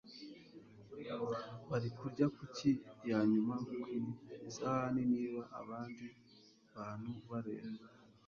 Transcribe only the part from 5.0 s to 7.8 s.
niba abandi bantu bareba